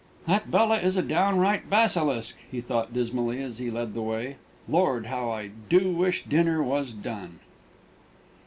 [0.25, 4.37] "That Bella is a downright basilisk," he thought dismally, as he led the way.
[4.67, 7.37] "Lord, how I do wish dinner was done!"